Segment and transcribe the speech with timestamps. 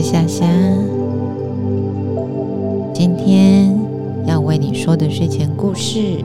[0.00, 0.46] 是夏夏。
[2.94, 3.76] 今天
[4.28, 6.22] 要为你说的睡前故事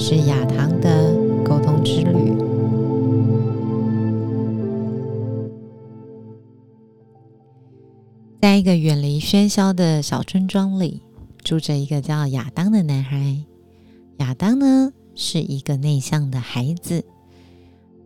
[0.00, 1.14] 是亚当的
[1.44, 2.34] 沟通之旅。
[8.40, 11.02] 在一个远离喧嚣的小村庄里，
[11.44, 13.44] 住着一个叫亚当的男孩。
[14.16, 17.04] 亚当呢，是一个内向的孩子，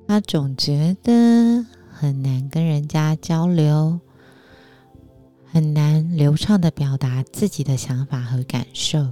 [0.07, 4.01] 他总觉得很难跟人家交流。
[5.56, 9.09] 很难流畅的表达自己的想法和感受，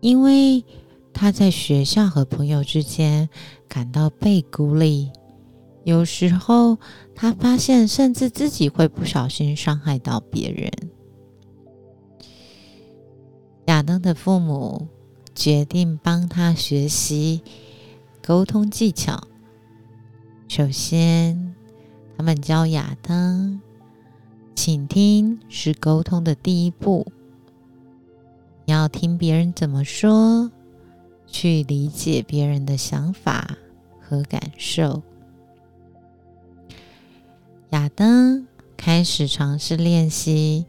[0.00, 0.64] 因为
[1.12, 3.28] 他在学校和朋友之间
[3.68, 5.10] 感到被孤立。
[5.84, 6.78] 有时候，
[7.14, 10.72] 他发现甚至自己会不小心伤害到别人。
[13.66, 14.88] 亚当的父母
[15.34, 17.42] 决定帮他学习
[18.24, 19.22] 沟通技巧。
[20.48, 21.54] 首先，
[22.16, 23.60] 他们教亚当。
[24.56, 27.06] 倾听是沟通的第一步，
[28.64, 30.50] 要听别人怎么说，
[31.26, 33.56] 去理解别人的想法
[34.00, 35.02] 和感受。
[37.70, 38.46] 亚当
[38.78, 40.64] 开始尝试练习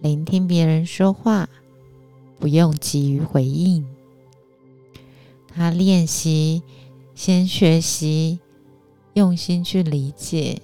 [0.00, 1.48] 聆听别人说话，
[2.38, 3.86] 不用急于回应。
[5.46, 6.62] 他练习
[7.14, 8.40] 先学习，
[9.12, 10.62] 用心去理解。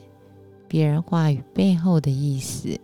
[0.77, 2.79] 别人话语背后的意思，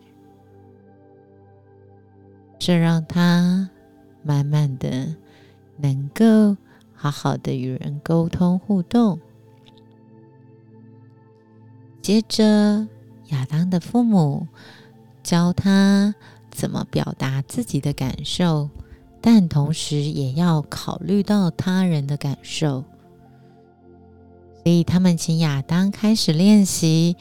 [2.59, 3.69] 这让他
[4.23, 5.15] 慢慢的
[5.77, 6.57] 能够
[6.95, 9.21] 好好的与人沟通互动。
[12.01, 12.89] 接着，
[13.29, 14.49] 亚当的父母
[15.23, 16.15] 教他
[16.51, 18.71] 怎么表达自己的感受，
[19.21, 22.87] 但同时也要考虑到他人的感受，
[24.63, 27.19] 所以他们请亚当开始练习。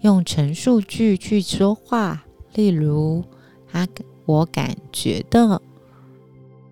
[0.00, 3.22] 用陈述句去说话，例如
[3.70, 3.86] “他
[4.24, 5.60] 我感觉的”，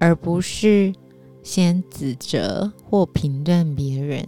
[0.01, 0.95] 而不是
[1.43, 4.27] 先指责或评断别人。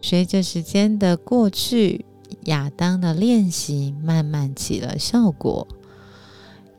[0.00, 2.06] 随着时间的过去，
[2.44, 5.68] 亚当的练习慢慢起了效果，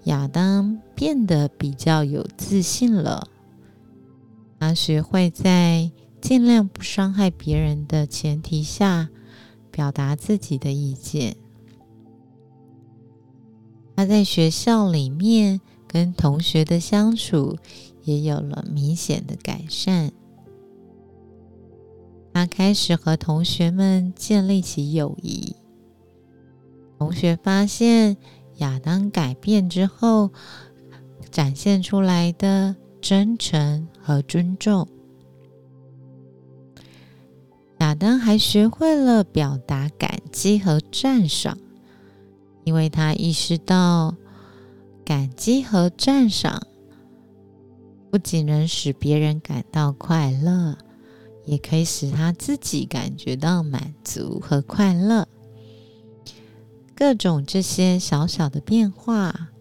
[0.05, 3.27] 亚当变得比较有自信了。
[4.59, 5.91] 他学会在。
[6.23, 9.09] 尽量不伤害别人的前提下，
[9.69, 11.35] 表达自己的意见。
[13.97, 17.57] 他在学校里面跟同学的相处
[18.05, 20.13] 也有了明显的改善。
[22.33, 25.53] 他开始和同学们建立起友谊。
[26.97, 28.15] 同学发现
[28.59, 30.31] 亚当改变之后，
[31.29, 34.87] 展现出来的真诚和尊重。
[38.03, 41.57] 亚当还学会了表达感激和赞赏，
[42.65, 44.17] 因为他意识到
[45.05, 46.67] 感激和赞赏
[48.11, 50.77] 不仅能使别人感到快乐，
[51.45, 55.25] 也可以使他自己感觉到满足和快乐。
[56.93, 59.51] 各种这些小小的变化，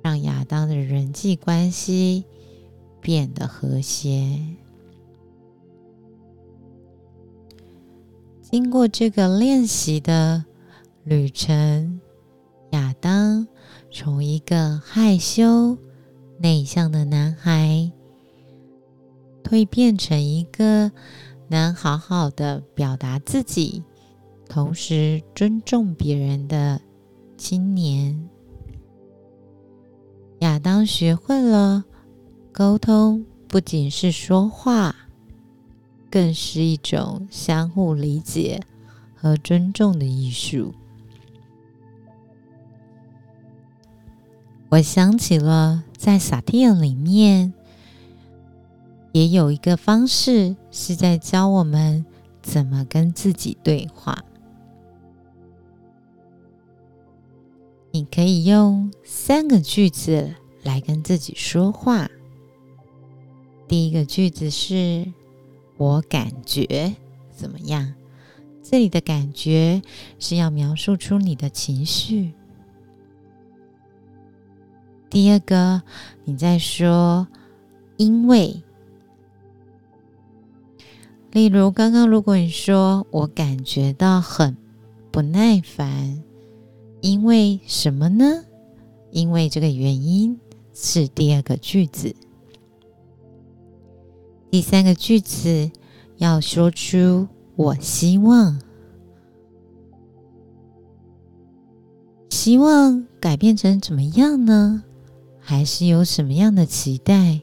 [0.00, 2.22] 让亚当的人际关系
[3.00, 4.38] 变得和谐。
[8.50, 10.42] 经过这个练习的
[11.04, 12.00] 旅程，
[12.70, 13.46] 亚当
[13.92, 15.76] 从一个害羞
[16.38, 17.92] 内向的男孩，
[19.44, 20.90] 蜕变成一个
[21.48, 23.84] 能好好的表达自己，
[24.48, 26.80] 同时尊重别人的
[27.36, 28.30] 青年。
[30.38, 31.84] 亚当学会了
[32.50, 34.96] 沟通，不仅是说话。
[36.10, 38.62] 更是一种相互理解
[39.14, 40.74] 和尊重的艺术。
[44.70, 47.52] 我想起了在萨提尔里面，
[49.12, 52.04] 也有一个方式是在教我们
[52.42, 54.24] 怎么跟自己对话。
[57.90, 62.08] 你可以用三个句子来跟自己说话。
[63.66, 65.12] 第一个句子是。
[65.78, 66.94] 我感觉
[67.30, 67.94] 怎么样？
[68.62, 69.80] 这里的感觉
[70.18, 72.34] 是要描述出你的情绪。
[75.08, 75.80] 第二个，
[76.24, 77.26] 你在说
[77.96, 78.62] 因为，
[81.32, 84.54] 例如刚刚，如果你说我感觉到很
[85.10, 86.22] 不耐烦，
[87.00, 88.44] 因为什么呢？
[89.10, 90.38] 因为这个原因
[90.74, 92.14] 是第二个句子。
[94.50, 95.70] 第三个句子
[96.16, 98.58] 要说出“我希望”，
[102.30, 104.82] 希望改变成怎么样呢？
[105.38, 107.42] 还是有什么样的期待？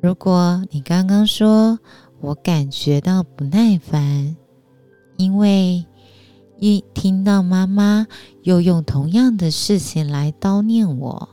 [0.00, 1.80] 如果你刚刚说
[2.20, 4.36] 我感觉到不耐烦，
[5.16, 5.84] 因为
[6.60, 8.06] 一听到妈妈
[8.42, 11.28] 又用同样的事情来叨念我，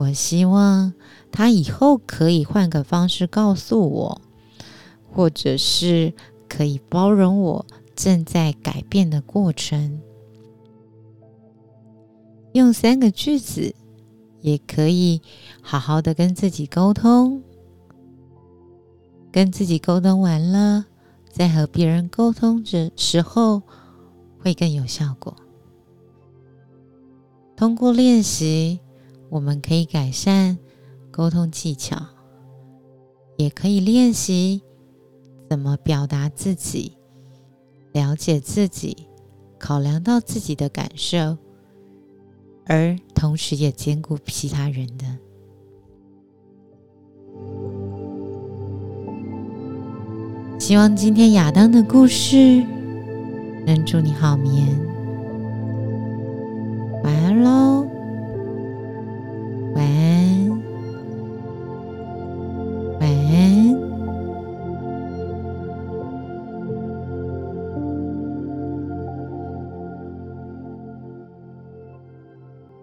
[0.00, 0.94] 我希望
[1.30, 4.22] 他以后可以换个方式告诉我，
[5.12, 6.14] 或者是
[6.48, 10.00] 可以包容我正在改变的过程。
[12.54, 13.74] 用三个句子
[14.40, 15.20] 也可以
[15.60, 17.42] 好好的跟自己沟通，
[19.30, 20.86] 跟自己沟通完了，
[21.28, 23.60] 在和别人沟通的时候
[24.38, 25.36] 会更有效果。
[27.54, 28.80] 通过练习，
[29.30, 30.58] 我们可以改善
[31.10, 31.96] 沟通技巧，
[33.36, 34.60] 也可以练习
[35.48, 36.96] 怎么表达自己，
[37.92, 39.06] 了解自己，
[39.58, 41.38] 考量到自己的感受。
[42.66, 45.04] 而同时也兼顾其他人的。
[50.58, 52.62] 希望今天亚当的故事
[53.66, 54.68] 能祝你好眠，